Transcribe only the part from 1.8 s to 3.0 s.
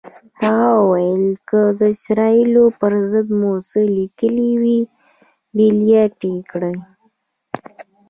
اسرائیلو پر